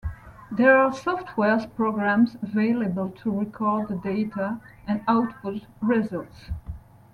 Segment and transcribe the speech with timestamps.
[0.51, 6.49] There are software programs available to record the data and output results.